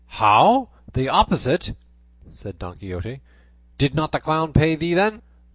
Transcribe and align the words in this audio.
"How! 0.17 0.69
the 0.93 1.09
opposite?" 1.09 1.75
said 2.31 2.57
Don 2.57 2.79
Quixote; 2.79 3.21
"did 3.77 3.93
not 3.93 4.11
the 4.11 4.19
clown 4.19 4.51
pay 4.51 4.73
thee 4.73 4.95
then?" 4.95 5.21